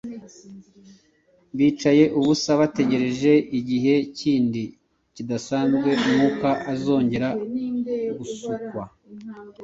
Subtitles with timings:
[1.57, 4.63] bicaye ubusa bategereje igihe kindi
[5.15, 7.29] kidasanzwe Mwuka azongera
[8.17, 8.83] gusukwa.